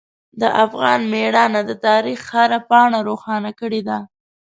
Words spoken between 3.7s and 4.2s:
ده.